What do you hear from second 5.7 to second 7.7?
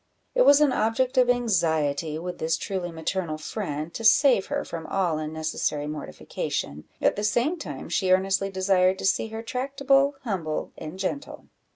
mortification, at the same